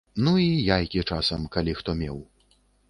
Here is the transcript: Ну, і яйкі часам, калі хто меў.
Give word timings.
Ну, 0.27 0.31
і 0.43 0.47
яйкі 0.71 1.03
часам, 1.11 1.47
калі 1.59 1.79
хто 1.83 1.99
меў. 2.03 2.17